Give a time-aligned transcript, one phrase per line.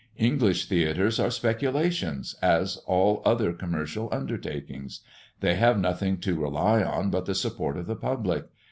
[0.17, 5.01] English theatres are speculations, as all other commercial undertakings;
[5.41, 8.45] they have nothing to rely on but the support of the public.